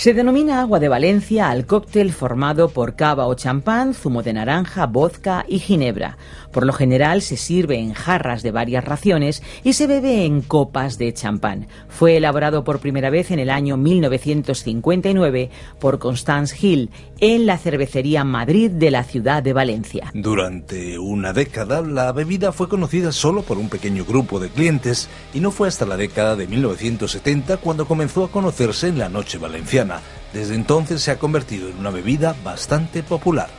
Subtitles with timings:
[0.00, 4.86] Se denomina agua de Valencia al cóctel formado por cava o champán, zumo de naranja,
[4.86, 6.16] vodka y ginebra.
[6.52, 10.98] Por lo general se sirve en jarras de varias raciones y se bebe en copas
[10.98, 11.66] de champán.
[11.88, 16.90] Fue elaborado por primera vez en el año 1959 por Constance Hill
[17.20, 20.10] en la cervecería Madrid de la ciudad de Valencia.
[20.14, 25.40] Durante una década la bebida fue conocida solo por un pequeño grupo de clientes y
[25.40, 30.00] no fue hasta la década de 1970 cuando comenzó a conocerse en la noche valenciana.
[30.32, 33.50] Desde entonces se ha convertido en una bebida bastante popular.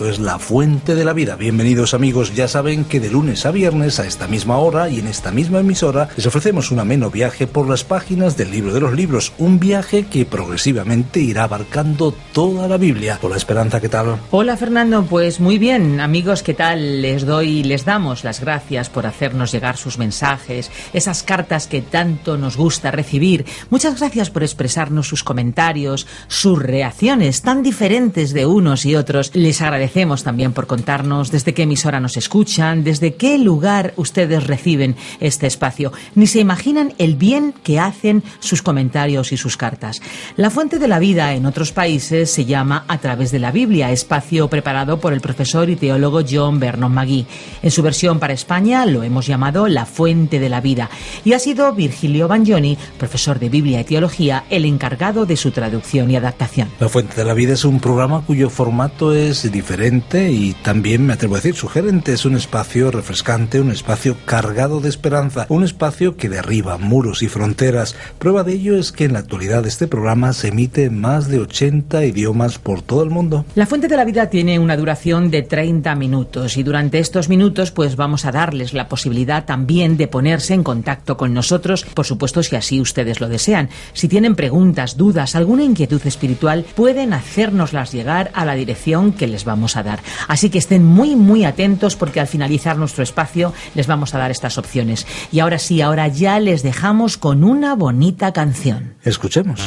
[0.00, 1.36] Es La Fuente de la Vida.
[1.36, 5.06] Bienvenidos amigos, ya saben que de lunes a viernes a esta misma hora y en
[5.06, 8.94] esta misma emisora les ofrecemos un ameno viaje por las páginas del libro de los
[8.94, 13.18] libros, un viaje que progresivamente irá abarcando toda la Biblia.
[13.20, 14.16] Hola Esperanza, ¿qué tal?
[14.30, 17.02] Hola Fernando, pues muy bien, amigos, ¿qué tal?
[17.02, 22.38] Les doy, les damos las gracias por hacernos llegar sus mensajes, esas cartas que tanto
[22.38, 23.44] nos gusta recibir.
[23.68, 29.30] Muchas gracias por expresarnos sus comentarios, sus reacciones tan diferentes de unos y otros.
[29.34, 34.46] Les agradecemos agradecemos también por contarnos desde qué emisora nos escuchan, desde qué lugar ustedes
[34.46, 35.92] reciben este espacio.
[36.14, 40.00] Ni se imaginan el bien que hacen sus comentarios y sus cartas.
[40.36, 43.90] La fuente de la vida en otros países se llama A través de la Biblia,
[43.90, 47.26] espacio preparado por el profesor y teólogo John Vernon Magui.
[47.60, 50.88] En su versión para España lo hemos llamado La fuente de la vida
[51.24, 56.12] y ha sido Virgilio Bagnoni, profesor de Biblia y teología, el encargado de su traducción
[56.12, 56.68] y adaptación.
[56.78, 61.14] La fuente de la vida es un programa cuyo formato es diferente y también me
[61.14, 62.12] atrevo a decir sugerente.
[62.12, 67.28] Es un espacio refrescante, un espacio cargado de esperanza, un espacio que derriba muros y
[67.28, 67.96] fronteras.
[68.18, 71.38] Prueba de ello es que en la actualidad este programa se emite en más de
[71.38, 73.46] 80 idiomas por todo el mundo.
[73.54, 77.70] La Fuente de la Vida tiene una duración de 30 minutos y durante estos minutos
[77.70, 82.42] pues vamos a darles la posibilidad también de ponerse en contacto con nosotros, por supuesto
[82.42, 83.70] si así ustedes lo desean.
[83.94, 89.46] Si tienen preguntas, dudas, alguna inquietud espiritual, pueden hacérnoslas llegar a la dirección que les
[89.46, 90.00] vamos a dar.
[90.28, 94.30] Así que estén muy, muy atentos porque al finalizar nuestro espacio les vamos a dar
[94.30, 95.06] estas opciones.
[95.32, 98.94] Y ahora sí, ahora ya les dejamos con una bonita canción.
[99.04, 99.60] Escuchemos.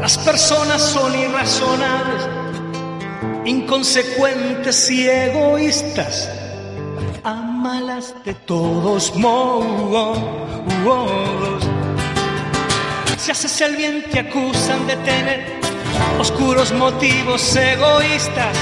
[0.00, 2.28] Las personas son irrazonables,
[3.46, 6.30] inconsecuentes y egoístas.
[7.22, 10.18] Amalas de todos modos.
[13.16, 15.60] Si haces el bien te acusan de tener
[16.18, 18.54] oscuros motivos egoístas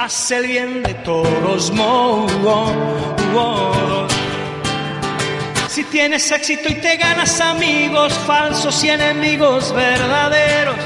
[0.00, 2.72] haz el bien de todos modos.
[5.68, 10.76] Si tienes éxito y te ganas amigos falsos y enemigos verdaderos,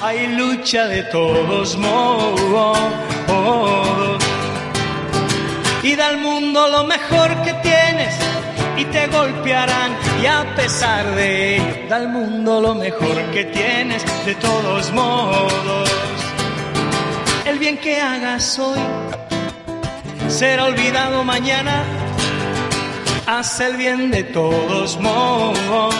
[0.00, 2.78] hay lucha de todos modos.
[5.82, 8.14] Y da al mundo lo mejor que tienes
[8.78, 14.02] y te golpearán y a pesar de ello, da al mundo lo mejor que tienes
[14.24, 15.99] de todos modos
[17.70, 18.80] bien que hagas hoy
[20.28, 21.84] será olvidado mañana.
[23.26, 25.94] Haz el bien de todos modos.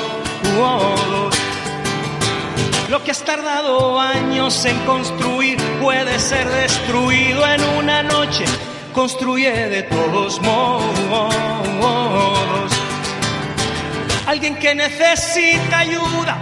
[2.89, 8.45] Lo que has tardado años en construir puede ser destruido en una noche.
[8.93, 11.33] Construye de todos modos.
[14.27, 16.37] Alguien que necesita ayuda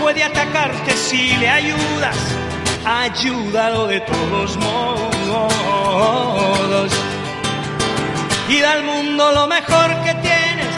[0.00, 2.16] puede atacarte si le ayudas
[2.84, 5.52] ayúdalo de todos modos.
[8.48, 10.74] Y da al mundo lo mejor que tienes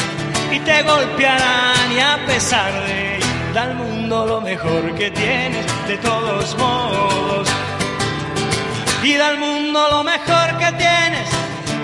[0.52, 5.64] y te golpearán y a pesar de ello, da al mundo lo mejor que tienes
[5.87, 7.49] de todos modos.
[9.02, 11.29] Y da al mundo lo mejor que tienes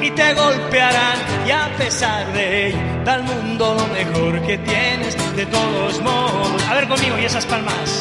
[0.02, 5.16] y te golpearán y a pesar de ello, da al mundo lo mejor que tienes
[5.36, 6.62] de todos modos.
[6.68, 8.00] A ver conmigo y esas palmas.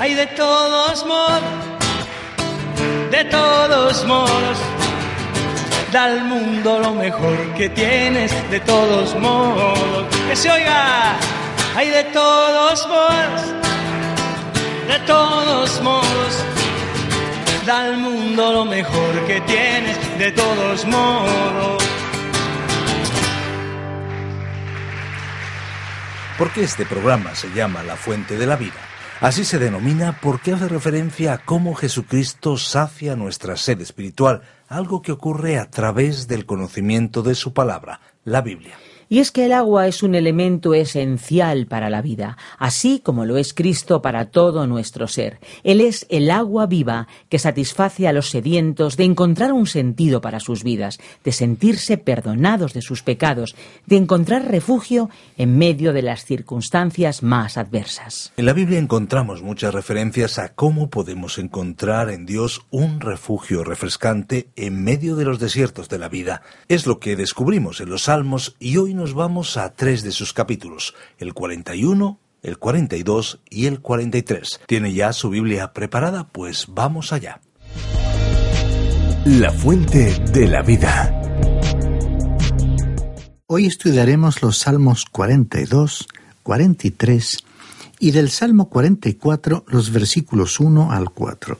[0.00, 1.42] Hay de todos modos,
[3.10, 4.58] de todos modos.
[5.92, 10.06] Da al mundo lo mejor que tienes, de todos modos.
[10.26, 11.18] Que se oiga,
[11.76, 13.42] hay de todos modos,
[14.88, 16.44] de todos modos.
[17.66, 21.84] Da al mundo lo mejor que tienes, de todos modos.
[26.38, 28.89] Porque este programa se llama La Fuente de la Vida?
[29.20, 35.12] Así se denomina porque hace referencia a cómo Jesucristo sacia nuestra sed espiritual, algo que
[35.12, 38.78] ocurre a través del conocimiento de su palabra, la Biblia.
[39.12, 43.38] Y es que el agua es un elemento esencial para la vida, así como lo
[43.38, 45.40] es Cristo para todo nuestro ser.
[45.64, 50.38] Él es el agua viva que satisface a los sedientos de encontrar un sentido para
[50.38, 56.24] sus vidas, de sentirse perdonados de sus pecados, de encontrar refugio en medio de las
[56.24, 58.32] circunstancias más adversas.
[58.36, 64.50] En la Biblia encontramos muchas referencias a cómo podemos encontrar en Dios un refugio refrescante
[64.54, 66.42] en medio de los desiertos de la vida.
[66.68, 70.32] Es lo que descubrimos en los Salmos y hoy nos vamos a tres de sus
[70.32, 74.60] capítulos, el 41, el 42 y el 43.
[74.66, 76.28] ¿Tiene ya su Biblia preparada?
[76.28, 77.40] Pues vamos allá.
[79.24, 81.16] La fuente de la vida.
[83.46, 86.06] Hoy estudiaremos los Salmos 42,
[86.42, 87.44] 43
[87.98, 91.58] y del Salmo 44 los versículos 1 al 4.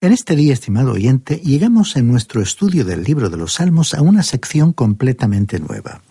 [0.00, 4.02] En este día, estimado oyente, llegamos en nuestro estudio del libro de los Salmos a
[4.02, 6.02] una sección completamente nueva.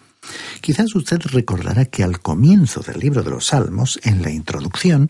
[0.61, 5.09] Quizás usted recordará que al comienzo del libro de los Salmos, en la introducción,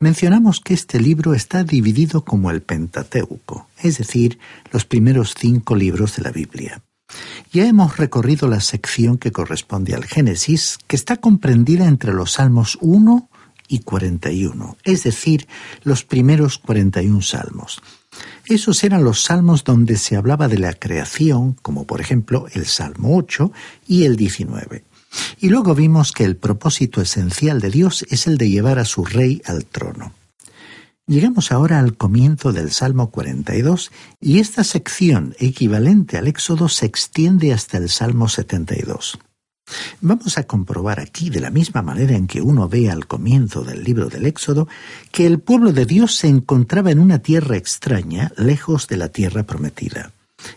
[0.00, 4.38] mencionamos que este libro está dividido como el Pentateuco, es decir,
[4.72, 6.82] los primeros cinco libros de la Biblia.
[7.52, 12.78] Ya hemos recorrido la sección que corresponde al Génesis, que está comprendida entre los Salmos
[12.80, 13.28] 1
[13.68, 15.46] y 41, es decir,
[15.84, 17.80] los primeros 41 salmos.
[18.46, 23.16] Esos eran los salmos donde se hablaba de la creación, como por ejemplo el Salmo
[23.16, 23.52] 8
[23.86, 24.84] y el 19.
[25.38, 29.04] Y luego vimos que el propósito esencial de Dios es el de llevar a su
[29.04, 30.12] rey al trono.
[31.06, 33.90] Llegamos ahora al comienzo del Salmo 42
[34.20, 39.18] y esta sección equivalente al Éxodo se extiende hasta el Salmo 72.
[40.00, 43.84] Vamos a comprobar aquí, de la misma manera en que uno ve al comienzo del
[43.84, 44.68] libro del Éxodo,
[45.12, 49.44] que el pueblo de Dios se encontraba en una tierra extraña, lejos de la tierra
[49.44, 50.12] prometida.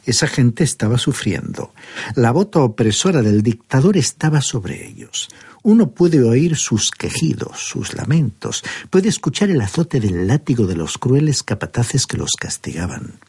[0.06, 1.74] Esa gente estaba sufriendo.
[2.16, 5.30] La bota opresora del dictador estaba sobre ellos.
[5.64, 10.98] Uno puede oír sus quejidos, sus lamentos, puede escuchar el azote del látigo de los
[10.98, 13.20] crueles capataces que los castigaban.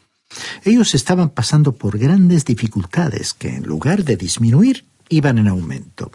[0.63, 6.11] Ellos estaban pasando por grandes dificultades que, en lugar de disminuir, iban en aumento.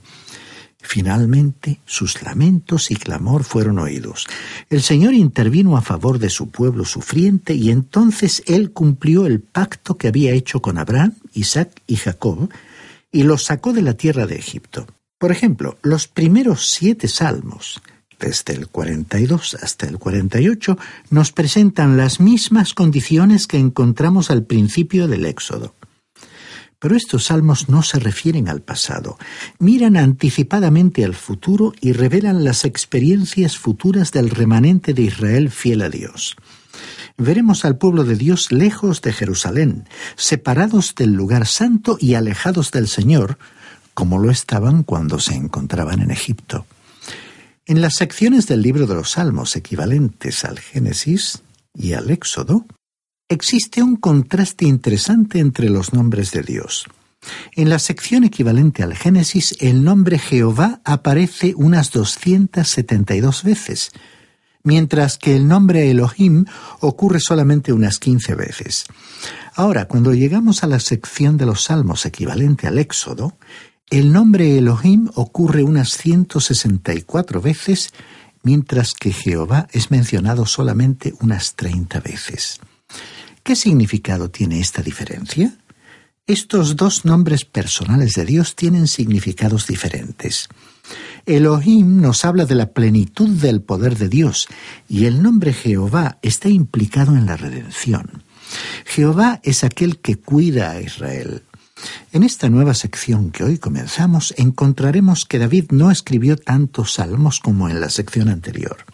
[0.80, 4.26] Finalmente, sus lamentos y clamor fueron oídos.
[4.70, 9.98] El Señor intervino a favor de su pueblo sufriente y entonces Él cumplió el pacto
[9.98, 12.48] que había hecho con Abraham, Isaac y Jacob
[13.12, 14.86] y los sacó de la tierra de Egipto.
[15.18, 17.82] Por ejemplo, los primeros siete salmos,
[18.20, 20.78] desde el 42 hasta el 48,
[21.10, 25.74] nos presentan las mismas condiciones que encontramos al principio del Éxodo.
[26.80, 29.18] Pero estos salmos no se refieren al pasado,
[29.58, 35.88] miran anticipadamente al futuro y revelan las experiencias futuras del remanente de Israel fiel a
[35.88, 36.36] Dios.
[37.16, 42.86] Veremos al pueblo de Dios lejos de Jerusalén, separados del lugar santo y alejados del
[42.86, 43.38] Señor,
[43.92, 46.64] como lo estaban cuando se encontraban en Egipto.
[47.66, 51.42] En las secciones del libro de los Salmos equivalentes al Génesis
[51.74, 52.64] y al Éxodo,
[53.30, 56.86] Existe un contraste interesante entre los nombres de Dios.
[57.52, 63.90] En la sección equivalente al Génesis, el nombre Jehová aparece unas 272 veces,
[64.62, 66.46] mientras que el nombre Elohim
[66.80, 68.86] ocurre solamente unas 15 veces.
[69.54, 73.36] Ahora, cuando llegamos a la sección de los Salmos equivalente al Éxodo,
[73.90, 77.90] el nombre Elohim ocurre unas 164 veces,
[78.42, 82.58] mientras que Jehová es mencionado solamente unas 30 veces.
[83.48, 85.56] ¿Qué significado tiene esta diferencia?
[86.26, 90.50] Estos dos nombres personales de Dios tienen significados diferentes.
[91.24, 94.48] Elohim nos habla de la plenitud del poder de Dios
[94.86, 98.22] y el nombre Jehová está implicado en la redención.
[98.84, 101.44] Jehová es aquel que cuida a Israel.
[102.12, 107.70] En esta nueva sección que hoy comenzamos encontraremos que David no escribió tantos salmos como
[107.70, 108.84] en la sección anterior.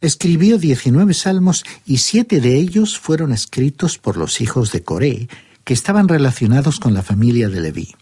[0.00, 5.28] Escribió 19 salmos y siete de ellos fueron escritos por los hijos de Coré,
[5.64, 7.96] que estaban relacionados con la familia de Leví.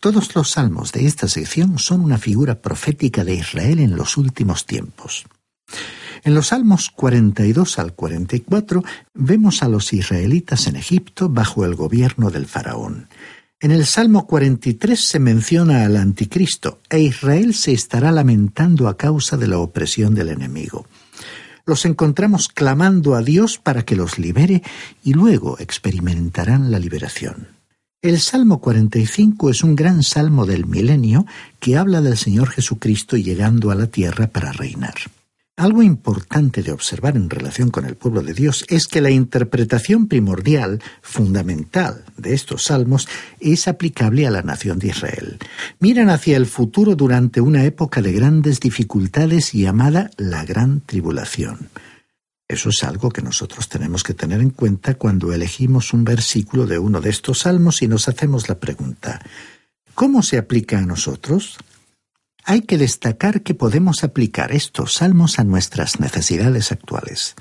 [0.00, 4.66] Todos los salmos de esta sección son una figura profética de Israel en los últimos
[4.66, 5.24] tiempos.
[6.24, 8.82] En los salmos 42 al 44
[9.14, 13.08] vemos a los israelitas en Egipto bajo el gobierno del faraón.
[13.60, 19.36] En el Salmo 43 se menciona al anticristo e Israel se estará lamentando a causa
[19.36, 20.86] de la opresión del enemigo
[21.70, 24.62] los encontramos clamando a Dios para que los libere
[25.02, 27.48] y luego experimentarán la liberación.
[28.02, 31.26] El Salmo 45 es un gran salmo del milenio
[31.60, 34.94] que habla del Señor Jesucristo llegando a la tierra para reinar.
[35.60, 40.08] Algo importante de observar en relación con el pueblo de Dios es que la interpretación
[40.08, 43.06] primordial, fundamental de estos salmos
[43.40, 45.38] es aplicable a la nación de Israel.
[45.78, 51.68] Miran hacia el futuro durante una época de grandes dificultades llamada la Gran Tribulación.
[52.48, 56.78] Eso es algo que nosotros tenemos que tener en cuenta cuando elegimos un versículo de
[56.78, 59.20] uno de estos salmos y nos hacemos la pregunta,
[59.94, 61.58] ¿cómo se aplica a nosotros?
[62.44, 67.34] Hay que destacar que podemos aplicar estos salmos a nuestras necesidades actuales.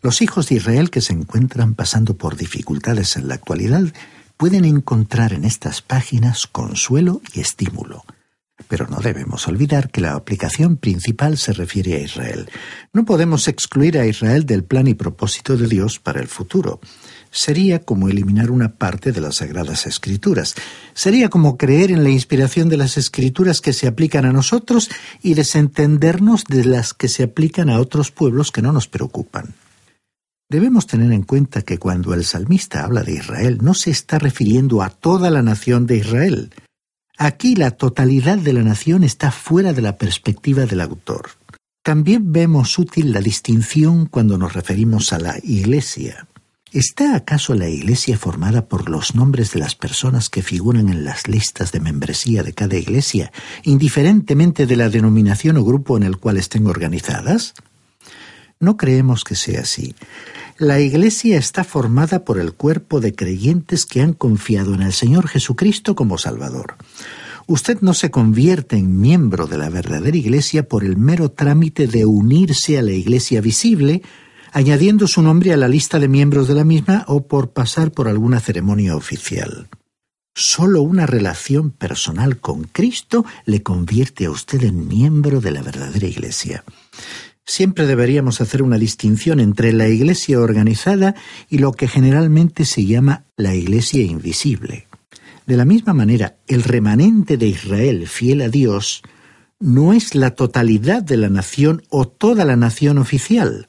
[0.00, 3.92] Los hijos de Israel que se encuentran pasando por dificultades en la actualidad
[4.36, 8.04] pueden encontrar en estas páginas consuelo y estímulo.
[8.68, 12.50] Pero no debemos olvidar que la aplicación principal se refiere a Israel.
[12.92, 16.80] No podemos excluir a Israel del plan y propósito de Dios para el futuro.
[17.34, 20.54] Sería como eliminar una parte de las Sagradas Escrituras.
[20.92, 24.90] Sería como creer en la inspiración de las Escrituras que se aplican a nosotros
[25.22, 29.54] y desentendernos de las que se aplican a otros pueblos que no nos preocupan.
[30.50, 34.82] Debemos tener en cuenta que cuando el salmista habla de Israel no se está refiriendo
[34.82, 36.52] a toda la nación de Israel.
[37.16, 41.30] Aquí la totalidad de la nación está fuera de la perspectiva del autor.
[41.82, 46.26] También vemos útil la distinción cuando nos referimos a la Iglesia.
[46.72, 51.28] ¿Está acaso la Iglesia formada por los nombres de las personas que figuran en las
[51.28, 53.30] listas de membresía de cada Iglesia,
[53.62, 57.52] indiferentemente de la denominación o grupo en el cual estén organizadas?
[58.58, 59.94] No creemos que sea así.
[60.56, 65.28] La Iglesia está formada por el cuerpo de creyentes que han confiado en el Señor
[65.28, 66.76] Jesucristo como Salvador.
[67.46, 72.06] Usted no se convierte en miembro de la verdadera Iglesia por el mero trámite de
[72.06, 74.00] unirse a la Iglesia visible,
[74.52, 78.06] añadiendo su nombre a la lista de miembros de la misma o por pasar por
[78.06, 79.68] alguna ceremonia oficial.
[80.34, 86.06] Solo una relación personal con Cristo le convierte a usted en miembro de la verdadera
[86.06, 86.64] Iglesia.
[87.44, 91.14] Siempre deberíamos hacer una distinción entre la iglesia organizada
[91.50, 94.86] y lo que generalmente se llama la iglesia invisible.
[95.44, 99.02] De la misma manera, el remanente de Israel fiel a Dios
[99.58, 103.66] no es la totalidad de la nación o toda la nación oficial,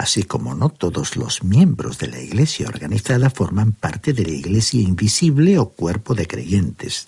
[0.00, 4.80] así como no todos los miembros de la iglesia organizada forman parte de la iglesia
[4.80, 7.04] invisible o cuerpo de creyentes.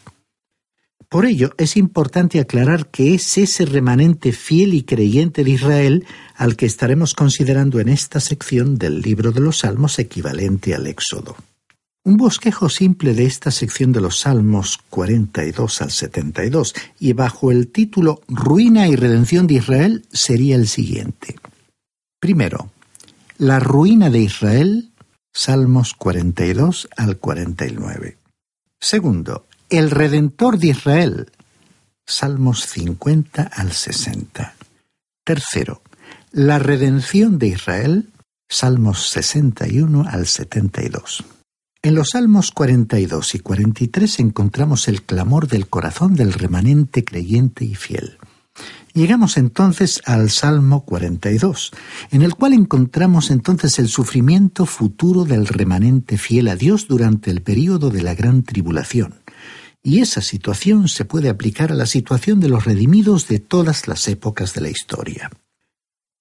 [1.08, 6.06] Por ello, es importante aclarar que es ese remanente fiel y creyente de Israel
[6.36, 11.36] al que estaremos considerando en esta sección del libro de los Salmos equivalente al Éxodo.
[12.04, 17.68] Un bosquejo simple de esta sección de los Salmos 42 al 72 y bajo el
[17.68, 21.36] título Ruina y redención de Israel sería el siguiente.
[22.22, 22.71] Primero,
[23.38, 24.92] la ruina de Israel,
[25.32, 28.18] Salmos 42 al 49.
[28.80, 31.30] Segundo, el Redentor de Israel.
[32.06, 34.54] Salmos 50 al 60.
[35.24, 35.82] Tercero,
[36.32, 38.10] la redención de Israel.
[38.48, 41.24] Salmos 61 al 72.
[41.84, 47.74] En los Salmos 42 y 43 encontramos el clamor del corazón del remanente creyente y
[47.74, 48.18] fiel.
[48.94, 51.70] Llegamos entonces al Salmo 42,
[52.10, 57.40] en el cual encontramos entonces el sufrimiento futuro del remanente fiel a Dios durante el
[57.40, 59.14] período de la gran tribulación.
[59.82, 64.06] Y esa situación se puede aplicar a la situación de los redimidos de todas las
[64.08, 65.30] épocas de la historia.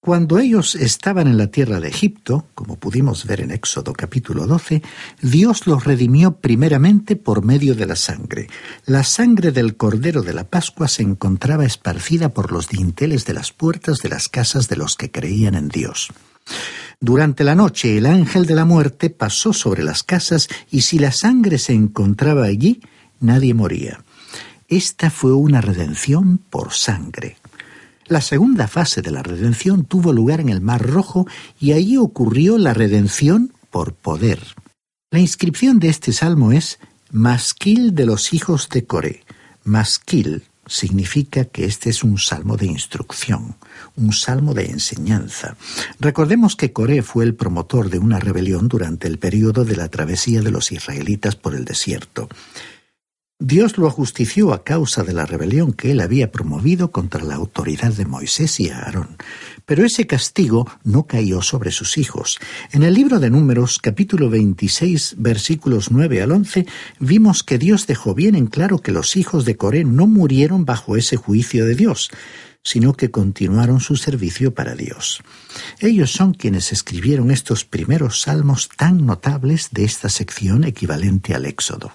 [0.03, 4.81] Cuando ellos estaban en la tierra de Egipto, como pudimos ver en Éxodo capítulo 12,
[5.21, 8.47] Dios los redimió primeramente por medio de la sangre.
[8.87, 13.51] La sangre del Cordero de la Pascua se encontraba esparcida por los dinteles de las
[13.51, 16.07] puertas de las casas de los que creían en Dios.
[16.99, 21.11] Durante la noche el ángel de la muerte pasó sobre las casas y si la
[21.11, 22.81] sangre se encontraba allí,
[23.19, 24.03] nadie moría.
[24.67, 27.37] Esta fue una redención por sangre.
[28.11, 31.27] La segunda fase de la redención tuvo lugar en el Mar Rojo
[31.61, 34.43] y allí ocurrió la redención por poder.
[35.11, 36.77] La inscripción de este salmo es
[37.09, 39.23] Masquil de los hijos de Coré.
[39.63, 43.55] Masquil significa que este es un salmo de instrucción,
[43.95, 45.55] un salmo de enseñanza.
[45.97, 50.41] Recordemos que Coré fue el promotor de una rebelión durante el período de la travesía
[50.41, 52.27] de los israelitas por el desierto.
[53.43, 57.91] Dios lo ajustició a causa de la rebelión que él había promovido contra la autoridad
[57.91, 59.17] de Moisés y Aarón.
[59.65, 62.37] Pero ese castigo no cayó sobre sus hijos.
[62.71, 66.67] En el libro de Números, capítulo 26, versículos 9 al 11,
[66.99, 70.95] vimos que Dios dejó bien en claro que los hijos de Coré no murieron bajo
[70.95, 72.11] ese juicio de Dios,
[72.63, 75.23] sino que continuaron su servicio para Dios.
[75.79, 81.91] Ellos son quienes escribieron estos primeros salmos tan notables de esta sección equivalente al Éxodo.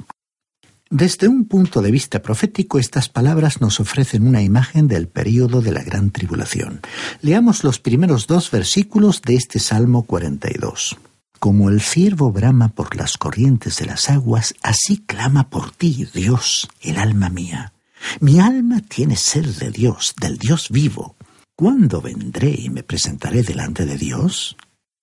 [0.91, 5.73] Desde un punto de vista profético, estas palabras nos ofrecen una imagen del período de
[5.73, 6.81] la gran tribulación.
[7.23, 10.97] Leamos los primeros dos versículos de este Salmo 42.
[11.41, 16.69] Como el ciervo brama por las corrientes de las aguas, así clama por ti, Dios,
[16.81, 17.73] el alma mía.
[18.21, 21.17] Mi alma tiene sed de Dios, del Dios vivo.
[21.57, 24.57] ¿Cuándo vendré y me presentaré delante de Dios?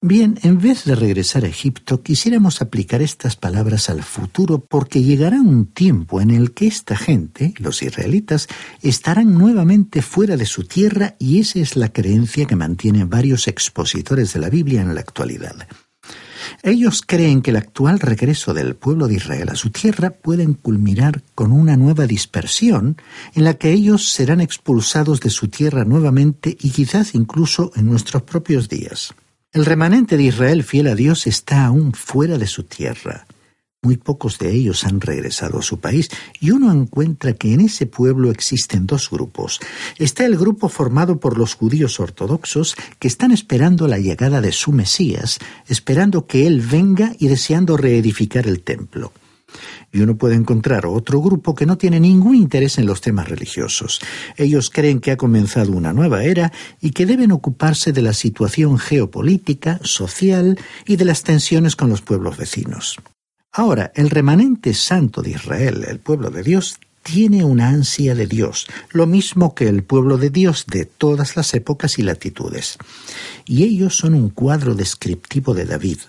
[0.05, 5.39] Bien, en vez de regresar a Egipto, quisiéramos aplicar estas palabras al futuro porque llegará
[5.39, 8.49] un tiempo en el que esta gente, los israelitas,
[8.81, 14.33] estarán nuevamente fuera de su tierra y esa es la creencia que mantienen varios expositores
[14.33, 15.55] de la Biblia en la actualidad.
[16.63, 21.23] Ellos creen que el actual regreso del pueblo de Israel a su tierra pueden culminar
[21.33, 22.97] con una nueva dispersión
[23.35, 28.23] en la que ellos serán expulsados de su tierra nuevamente y quizás incluso en nuestros
[28.23, 29.15] propios días.
[29.53, 33.27] El remanente de Israel fiel a Dios está aún fuera de su tierra.
[33.83, 37.85] Muy pocos de ellos han regresado a su país y uno encuentra que en ese
[37.85, 39.59] pueblo existen dos grupos.
[39.99, 44.71] Está el grupo formado por los judíos ortodoxos que están esperando la llegada de su
[44.71, 49.13] Mesías, esperando que Él venga y deseando reedificar el templo.
[49.91, 53.99] Y uno puede encontrar otro grupo que no tiene ningún interés en los temas religiosos.
[54.37, 58.77] Ellos creen que ha comenzado una nueva era y que deben ocuparse de la situación
[58.77, 62.97] geopolítica, social y de las tensiones con los pueblos vecinos.
[63.51, 68.65] Ahora, el remanente santo de Israel, el pueblo de Dios, tiene una ansia de Dios,
[68.91, 72.77] lo mismo que el pueblo de Dios de todas las épocas y latitudes.
[73.45, 75.99] Y ellos son un cuadro descriptivo de David.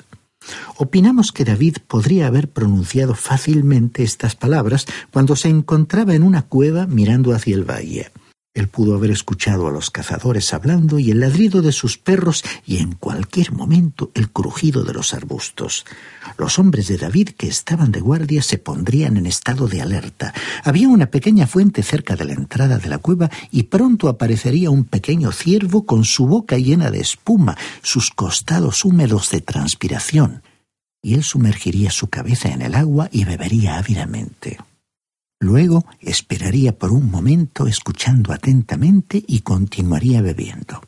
[0.76, 6.86] Opinamos que David podría haber pronunciado fácilmente estas palabras cuando se encontraba en una cueva
[6.86, 8.10] mirando hacia el valle.
[8.54, 12.76] Él pudo haber escuchado a los cazadores hablando y el ladrido de sus perros y
[12.76, 15.84] en cualquier momento el crujido de los arbustos.
[16.38, 20.32] Los hombres de David que estaban de guardia se pondrían en estado de alerta.
[20.62, 24.84] Había una pequeña fuente cerca de la entrada de la cueva y pronto aparecería un
[24.84, 30.44] pequeño ciervo con su boca llena de espuma, sus costados húmedos de transpiración.
[31.02, 34.58] Y él sumergiría su cabeza en el agua y bebería ávidamente.
[35.44, 40.80] Luego esperaría por un momento escuchando atentamente y continuaría bebiendo.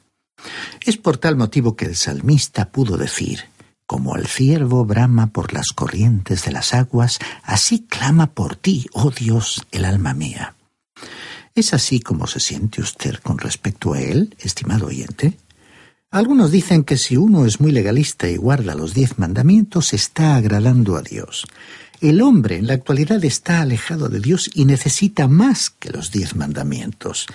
[0.80, 3.40] Es por tal motivo que el salmista pudo decir,
[3.86, 9.10] como el ciervo brama por las corrientes de las aguas, así clama por ti, oh
[9.10, 10.54] Dios, el alma mía.
[11.54, 15.36] ¿Es así como se siente usted con respecto a él, estimado oyente?
[16.10, 20.96] Algunos dicen que si uno es muy legalista y guarda los diez mandamientos, está agradando
[20.96, 21.44] a Dios.
[22.00, 26.36] El hombre en la actualidad está alejado de Dios y necesita más que los diez
[26.36, 27.26] mandamientos.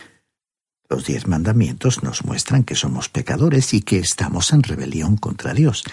[0.90, 5.84] Los diez mandamientos nos muestran que somos pecadores y que estamos en rebelión contra Dios.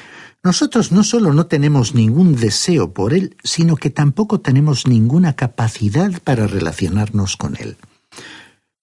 [0.42, 6.20] Nosotros no solo no tenemos ningún deseo por Él, sino que tampoco tenemos ninguna capacidad
[6.22, 7.76] para relacionarnos con Él.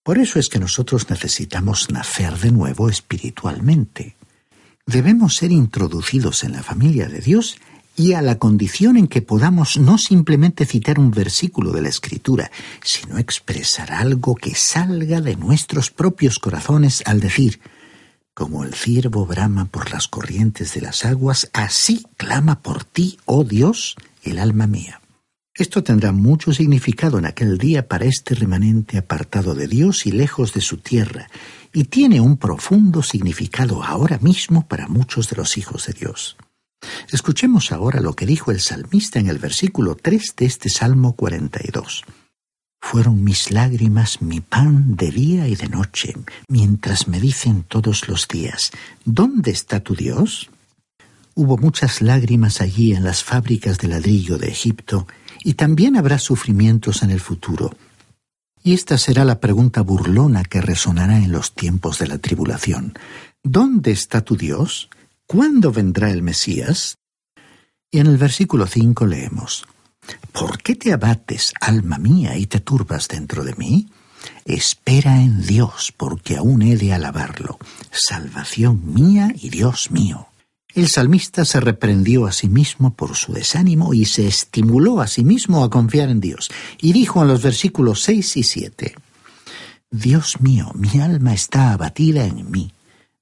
[0.03, 4.15] Por eso es que nosotros necesitamos nacer de nuevo espiritualmente.
[4.85, 7.57] Debemos ser introducidos en la familia de Dios
[7.95, 12.51] y a la condición en que podamos no simplemente citar un versículo de la Escritura,
[12.83, 17.59] sino expresar algo que salga de nuestros propios corazones al decir,
[18.33, 23.45] como el ciervo brama por las corrientes de las aguas, así clama por ti, oh
[23.45, 25.01] Dios, el alma mía.
[25.53, 30.53] Esto tendrá mucho significado en aquel día para este remanente apartado de Dios y lejos
[30.53, 31.29] de su tierra,
[31.71, 36.35] y tiene un profundo significado ahora mismo para muchos de los hijos de Dios.
[37.11, 42.03] Escuchemos ahora lo que dijo el salmista en el versículo 3 de este Salmo 42.
[42.81, 46.13] Fueron mis lágrimas mi pan de día y de noche,
[46.47, 48.71] mientras me dicen todos los días,
[49.05, 50.51] ¿dónde está tu Dios?
[51.33, 55.07] Hubo muchas lágrimas allí en las fábricas de ladrillo de Egipto,
[55.43, 57.75] y también habrá sufrimientos en el futuro.
[58.63, 62.97] Y esta será la pregunta burlona que resonará en los tiempos de la tribulación.
[63.43, 64.89] ¿Dónde está tu Dios?
[65.27, 66.99] ¿Cuándo vendrá el Mesías?
[67.91, 69.65] Y en el versículo 5 leemos,
[70.31, 73.89] ¿Por qué te abates, alma mía, y te turbas dentro de mí?
[74.45, 77.57] Espera en Dios, porque aún he de alabarlo,
[77.91, 80.27] salvación mía y Dios mío.
[80.75, 85.23] El salmista se reprendió a sí mismo por su desánimo y se estimuló a sí
[85.23, 88.95] mismo a confiar en Dios, y dijo en los versículos 6 y 7,
[89.89, 92.74] Dios mío, mi alma está abatida en mí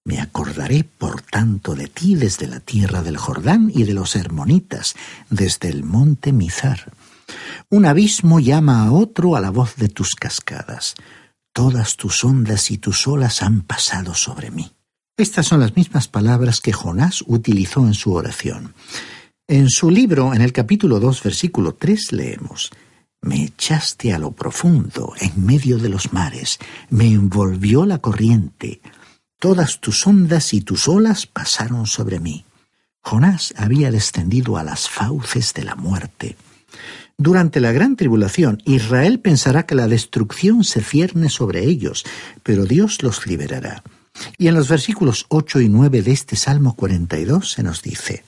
[0.06, 4.96] me acordaré, por tanto, de ti desde la tierra del Jordán y de los Hermonitas,
[5.30, 6.92] desde el monte Mizar.
[7.70, 10.96] Un abismo llama a otro a la voz de tus cascadas.
[11.54, 14.72] Todas tus ondas y tus olas han pasado sobre mí.
[15.16, 18.74] Estas son las mismas palabras que Jonás utilizó en su oración.
[19.48, 22.72] En su libro, en el capítulo 2, versículo 3, leemos,
[23.22, 28.82] Me echaste a lo profundo, en medio de los mares, me envolvió la corriente,
[29.44, 32.46] todas tus ondas y tus olas pasaron sobre mí.
[33.02, 36.38] Jonás había descendido a las fauces de la muerte.
[37.18, 42.06] Durante la gran tribulación, Israel pensará que la destrucción se cierne sobre ellos,
[42.42, 43.84] pero Dios los liberará.
[44.38, 48.24] Y en los versículos 8 y 9 de este Salmo 42 se nos dice,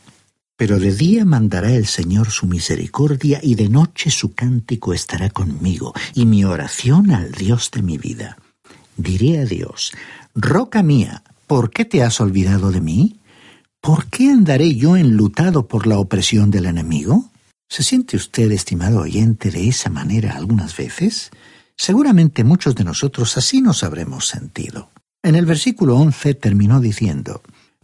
[0.57, 5.93] Pero de día mandará el Señor su misericordia y de noche su cántico estará conmigo
[6.13, 8.37] y mi oración al Dios de mi vida.
[8.97, 9.91] Diré a Dios,
[10.37, 13.21] Roca mía, ¿por qué te has olvidado de mí?
[13.79, 17.31] ¿Por qué andaré yo enlutado por la opresión del enemigo?
[17.69, 21.31] ¿Se siente usted, estimado oyente, de esa manera algunas veces?
[21.77, 24.89] Seguramente muchos de nosotros así nos habremos sentido.
[25.23, 27.41] En el versículo once terminó diciendo,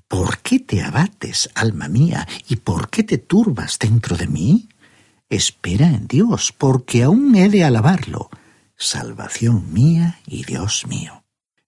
[0.09, 4.67] ¿Por qué te abates, alma mía, y por qué te turbas dentro de mí?
[5.29, 8.29] Espera en Dios, porque aún he de alabarlo,
[8.75, 11.20] salvación mía y Dios mío.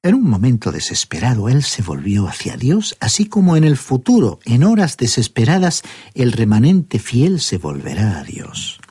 [0.05, 4.65] En un momento desesperado él se volvió hacia Dios, así como en el futuro, en
[4.65, 5.81] horas desesperadas,
[6.13, 8.81] el remanente fiel se volverá a Dios.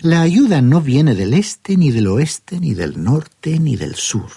[0.00, 4.28] La ayuda no viene del este, ni del oeste, ni del norte, ni del sur.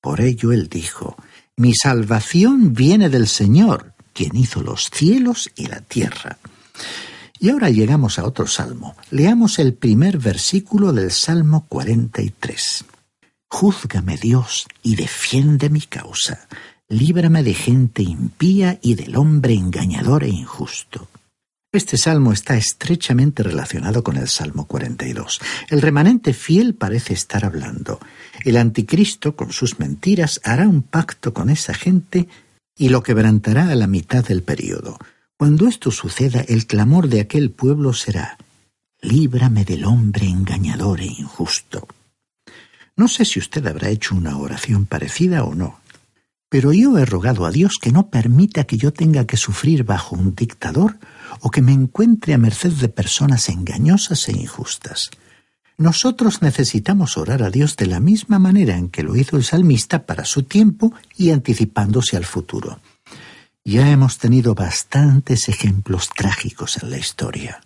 [0.00, 1.16] Por ello él dijo,
[1.56, 6.38] Mi salvación viene del Señor, quien hizo los cielos y la tierra.
[7.40, 8.94] Y ahora llegamos a otro salmo.
[9.10, 12.84] Leamos el primer versículo del Salmo 43.
[13.50, 16.46] Júzgame Dios y defiende mi causa.
[16.88, 21.08] Líbrame de gente impía y del hombre engañador e injusto.
[21.72, 25.40] Este salmo está estrechamente relacionado con el Salmo 42.
[25.68, 28.00] El remanente fiel parece estar hablando.
[28.44, 32.28] El anticristo, con sus mentiras, hará un pacto con esa gente
[32.76, 34.98] y lo quebrantará a la mitad del período.
[35.36, 38.38] Cuando esto suceda, el clamor de aquel pueblo será
[39.02, 41.86] Líbrame del hombre engañador e injusto.
[43.00, 45.80] No sé si usted habrá hecho una oración parecida o no,
[46.50, 50.16] pero yo he rogado a Dios que no permita que yo tenga que sufrir bajo
[50.16, 50.98] un dictador
[51.40, 55.08] o que me encuentre a merced de personas engañosas e injustas.
[55.78, 60.04] Nosotros necesitamos orar a Dios de la misma manera en que lo hizo el salmista
[60.04, 62.80] para su tiempo y anticipándose al futuro.
[63.64, 67.62] Ya hemos tenido bastantes ejemplos trágicos en la historia.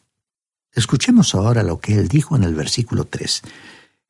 [0.73, 3.43] Escuchemos ahora lo que él dijo en el versículo 3.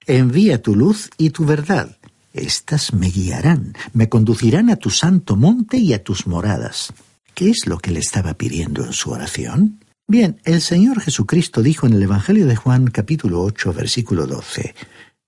[0.06, 1.96] Envía tu luz y tu verdad.
[2.34, 6.92] Estas me guiarán, me conducirán a tu santo monte y a tus moradas.
[7.34, 9.80] ¿Qué es lo que le estaba pidiendo en su oración?
[10.06, 14.74] Bien, el Señor Jesucristo dijo en el Evangelio de Juan capítulo 8 versículo 12,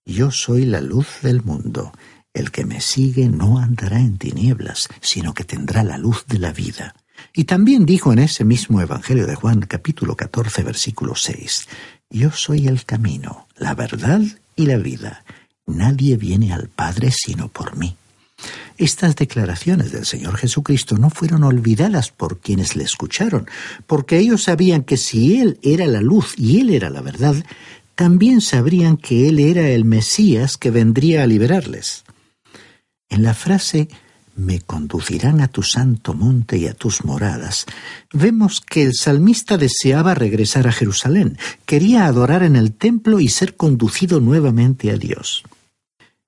[0.04, 1.92] Yo soy la luz del mundo.
[2.34, 6.52] El que me sigue no andará en tinieblas, sino que tendrá la luz de la
[6.52, 6.94] vida.
[7.32, 11.66] Y también dijo en ese mismo Evangelio de Juan capítulo 14 versículo 6,
[12.10, 14.20] Yo soy el camino, la verdad
[14.56, 15.24] y la vida.
[15.66, 17.96] Nadie viene al Padre sino por mí.
[18.78, 23.48] Estas declaraciones del Señor Jesucristo no fueron olvidadas por quienes le escucharon,
[23.86, 27.34] porque ellos sabían que si Él era la luz y Él era la verdad,
[27.94, 32.04] también sabrían que Él era el Mesías que vendría a liberarles.
[33.08, 33.88] En la frase
[34.36, 37.66] me conducirán a tu santo monte y a tus moradas,
[38.12, 43.56] vemos que el salmista deseaba regresar a Jerusalén, quería adorar en el templo y ser
[43.56, 45.42] conducido nuevamente a Dios.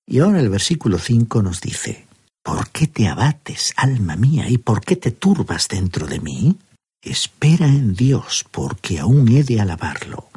[0.06, 2.06] Y ahora el versículo 5 nos dice,
[2.42, 6.56] ¿Por qué te abates, alma mía, y por qué te turbas dentro de mí?
[7.02, 10.30] Espera en Dios, porque aún he de alabarlo,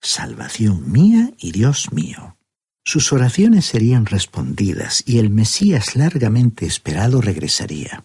[0.00, 2.35] salvación mía y Dios mío.
[2.86, 8.04] Sus oraciones serían respondidas y el Mesías largamente esperado regresaría.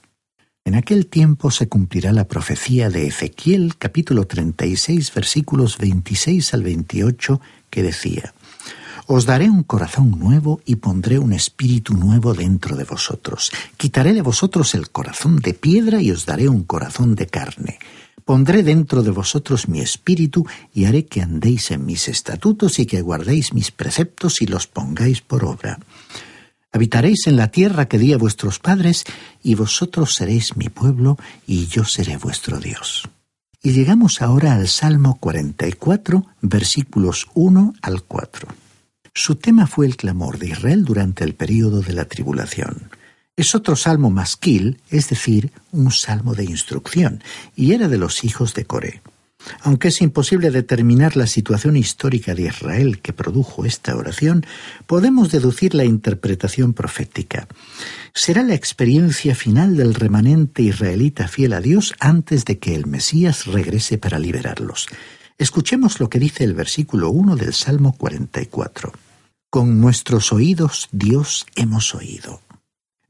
[0.66, 7.40] En aquel tiempo se cumplirá la profecía de Ezequiel capítulo 36 versículos 26 al 28
[7.70, 8.34] que decía,
[9.06, 13.52] Os daré un corazón nuevo y pondré un espíritu nuevo dentro de vosotros.
[13.78, 17.78] Quitaré de vosotros el corazón de piedra y os daré un corazón de carne
[18.26, 23.02] Pondré dentro de vosotros mi espíritu y haré que andéis en mis estatutos y que
[23.02, 25.80] guardéis mis preceptos y los pongáis por obra.
[26.72, 29.04] Habitaréis en la tierra que di a vuestros padres,
[29.44, 33.10] y vosotros seréis mi pueblo, y yo seré vuestro Dios.
[33.62, 38.48] Y llegamos ahora al Salmo 44, versículos 1 al 4.
[39.14, 42.90] Su tema fue el clamor de Israel durante el período de la tribulación.
[43.42, 47.24] Es otro salmo masquil, es decir, un salmo de instrucción,
[47.56, 49.02] y era de los hijos de Coré.
[49.62, 54.46] Aunque es imposible determinar la situación histórica de Israel que produjo esta oración,
[54.86, 57.48] podemos deducir la interpretación profética.
[58.14, 63.48] Será la experiencia final del remanente israelita fiel a Dios antes de que el Mesías
[63.48, 64.86] regrese para liberarlos.
[65.40, 68.94] Escuchemos lo que dice el versículo 1 del Salmo 44.
[69.50, 72.40] Con nuestros oídos, Dios, hemos oído.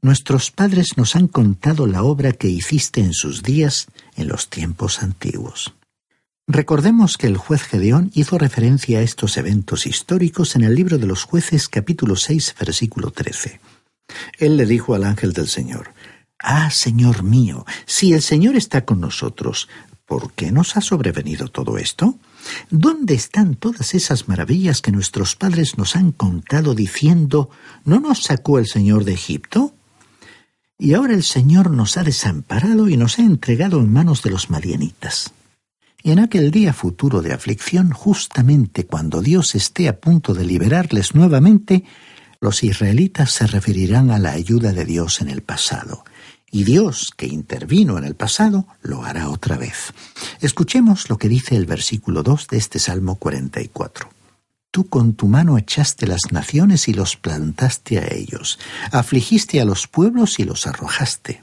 [0.04, 3.86] Nuestros padres nos han contado la obra que hiciste en sus días
[4.16, 5.74] en los tiempos antiguos.
[6.48, 11.06] Recordemos que el juez Gedeón hizo referencia a estos eventos históricos en el libro de
[11.06, 13.60] los jueces capítulo 6 versículo 13.
[14.40, 15.94] Él le dijo al ángel del Señor,
[16.40, 19.68] Ah, Señor mío, si el Señor está con nosotros,
[20.04, 22.18] ¿por qué nos ha sobrevenido todo esto?
[22.70, 27.50] ¿Dónde están todas esas maravillas que nuestros padres nos han contado diciendo,
[27.84, 29.72] ¿no nos sacó el Señor de Egipto?
[30.82, 34.50] Y ahora el Señor nos ha desamparado y nos ha entregado en manos de los
[34.50, 35.32] madianitas.
[36.02, 41.14] Y en aquel día futuro de aflicción, justamente cuando Dios esté a punto de liberarles
[41.14, 41.84] nuevamente,
[42.40, 46.02] los israelitas se referirán a la ayuda de Dios en el pasado.
[46.50, 49.94] Y Dios, que intervino en el pasado, lo hará otra vez.
[50.40, 54.21] Escuchemos lo que dice el versículo 2 de este Salmo 44.
[54.72, 58.58] Tú con tu mano echaste las naciones y los plantaste a ellos,
[58.90, 61.42] afligiste a los pueblos y los arrojaste.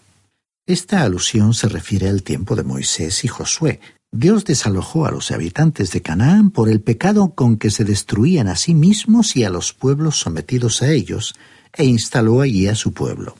[0.65, 3.81] Esta alusión se refiere al tiempo de Moisés y Josué.
[4.11, 8.55] Dios desalojó a los habitantes de Canaán por el pecado con que se destruían a
[8.55, 11.35] sí mismos y a los pueblos sometidos a ellos,
[11.73, 13.35] e instaló allí a su pueblo.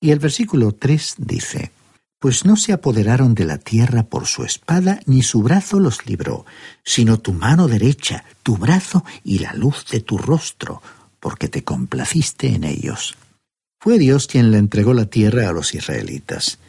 [0.00, 1.72] Y el versículo 3 dice,
[2.22, 6.46] pues no se apoderaron de la tierra por su espada, ni su brazo los libró,
[6.84, 10.80] sino tu mano derecha, tu brazo y la luz de tu rostro,
[11.18, 13.16] porque te complaciste en ellos.
[13.80, 16.60] Fue Dios quien le entregó la tierra a los israelitas.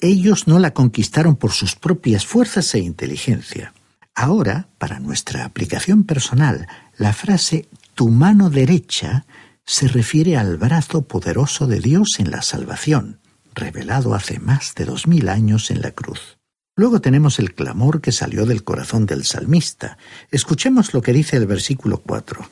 [0.00, 3.74] Ellos no la conquistaron por sus propias fuerzas e inteligencia.
[4.14, 9.26] Ahora, para nuestra aplicación personal, la frase tu mano derecha
[9.66, 13.18] se refiere al brazo poderoso de Dios en la salvación
[13.54, 16.38] revelado hace más de dos mil años en la cruz.
[16.76, 19.96] Luego tenemos el clamor que salió del corazón del salmista.
[20.30, 22.48] Escuchemos lo que dice el versículo 4.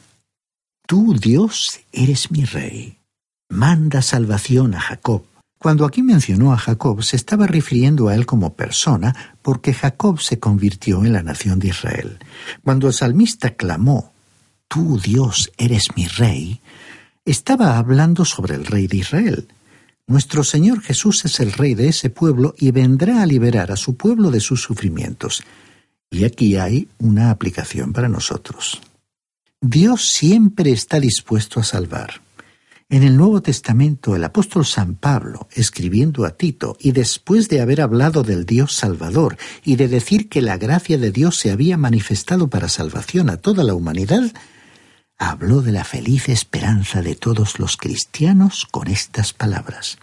[0.87, 2.99] Tú, Dios, eres mi rey.
[3.49, 5.25] Manda salvación a Jacob.
[5.59, 10.39] Cuando aquí mencionó a Jacob, se estaba refiriendo a él como persona, porque Jacob se
[10.39, 12.19] convirtió en la nación de Israel.
[12.65, 14.13] Cuando el salmista clamó,
[14.69, 16.63] Tú, Dios, eres mi rey,
[17.27, 19.49] estaba hablando sobre el rey de Israel.
[20.07, 23.97] Nuestro Señor Jesús es el Rey de ese pueblo y vendrá a liberar a su
[23.97, 25.43] pueblo de sus sufrimientos.
[26.11, 28.81] Y aquí hay una aplicación para nosotros.
[29.61, 32.21] Dios siempre está dispuesto a salvar.
[32.93, 37.81] En el Nuevo Testamento, el apóstol San Pablo, escribiendo a Tito, y después de haber
[37.81, 42.49] hablado del Dios Salvador y de decir que la gracia de Dios se había manifestado
[42.49, 44.31] para salvación a toda la humanidad,
[45.19, 49.99] habló de la feliz esperanza de todos los cristianos con estas palabras.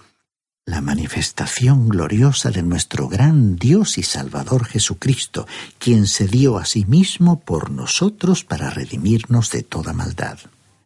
[0.65, 5.47] La manifestación gloriosa de nuestro gran Dios y Salvador Jesucristo,
[5.79, 10.37] quien se dio a sí mismo por nosotros para redimirnos de toda maldad.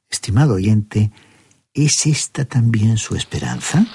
[0.09, 1.11] Estimado oyente,
[1.73, 3.85] ¿es esta también su esperanza?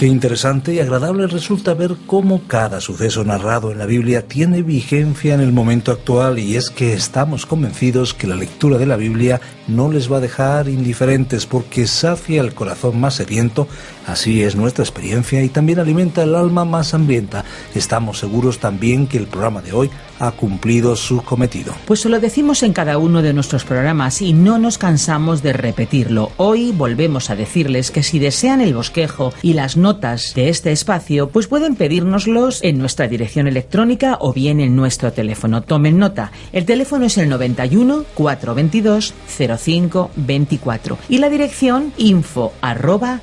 [0.00, 5.34] Qué interesante y agradable resulta ver cómo cada suceso narrado en la Biblia tiene vigencia
[5.34, 9.42] en el momento actual y es que estamos convencidos que la lectura de la Biblia
[9.68, 13.68] no les va a dejar indiferentes porque sacia el corazón más sediento,
[14.10, 17.44] así es nuestra experiencia y también alimenta el alma más hambrienta.
[17.74, 21.74] Estamos seguros también que el programa de hoy ha cumplido su cometido.
[21.86, 26.30] Pues lo decimos en cada uno de nuestros programas y no nos cansamos de repetirlo.
[26.36, 31.30] Hoy volvemos a decirles que si desean el bosquejo y las notas de este espacio,
[31.30, 35.62] pues pueden pedírnoslos en nuestra dirección electrónica o bien en nuestro teléfono.
[35.62, 36.32] Tomen nota.
[36.52, 39.14] El teléfono es el 91 422
[39.58, 43.20] 05 24 y la dirección info arroba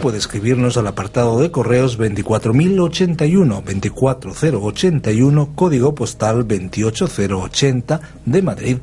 [0.00, 5.10] Puede escribirnos al apartado de correos 24081 24080
[5.54, 8.76] código postal 28080 de Madrid.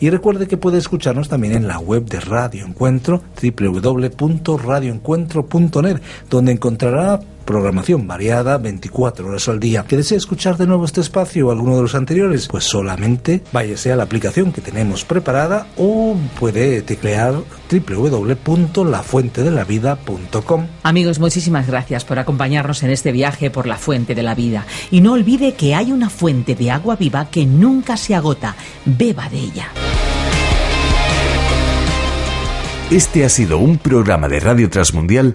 [0.00, 7.18] Y recuerde que puede escucharnos también en la web de Radio Encuentro, www.radioencuentro.net, donde encontrará
[7.48, 9.86] programación variada 24 horas al día.
[9.88, 12.46] ¿Que desea escuchar de nuevo este espacio o alguno de los anteriores?
[12.46, 17.36] Pues solamente váyase a la aplicación que tenemos preparada o puede teclear
[17.70, 20.66] www.lafuentedelavida.com.
[20.82, 24.66] Amigos, muchísimas gracias por acompañarnos en este viaje por la fuente de la vida.
[24.90, 28.56] Y no olvide que hay una fuente de agua viva que nunca se agota.
[28.84, 29.68] Beba de ella.
[32.90, 35.34] Este ha sido un programa de Radio Transmundial